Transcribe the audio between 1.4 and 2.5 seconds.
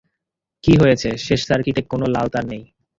সার্কিটে কোনও লাল তার